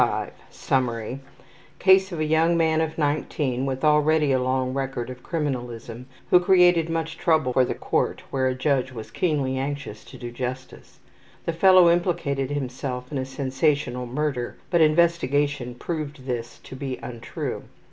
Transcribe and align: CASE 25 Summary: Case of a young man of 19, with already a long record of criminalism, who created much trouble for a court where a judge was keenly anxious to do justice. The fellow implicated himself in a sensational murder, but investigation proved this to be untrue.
CASE 0.01 0.07
25 0.07 0.33
Summary: 0.49 1.19
Case 1.77 2.11
of 2.11 2.19
a 2.19 2.25
young 2.25 2.57
man 2.57 2.81
of 2.81 2.97
19, 2.97 3.67
with 3.67 3.83
already 3.83 4.31
a 4.31 4.39
long 4.41 4.73
record 4.73 5.11
of 5.11 5.21
criminalism, 5.21 6.05
who 6.31 6.39
created 6.39 6.89
much 6.89 7.19
trouble 7.19 7.53
for 7.53 7.61
a 7.61 7.75
court 7.75 8.23
where 8.31 8.47
a 8.47 8.55
judge 8.55 8.91
was 8.91 9.11
keenly 9.11 9.59
anxious 9.59 10.03
to 10.05 10.17
do 10.17 10.31
justice. 10.31 10.97
The 11.45 11.53
fellow 11.53 11.91
implicated 11.91 12.49
himself 12.49 13.11
in 13.11 13.19
a 13.19 13.25
sensational 13.25 14.07
murder, 14.07 14.57
but 14.71 14.81
investigation 14.81 15.75
proved 15.75 16.25
this 16.25 16.57
to 16.63 16.75
be 16.75 16.97
untrue. 17.03 17.65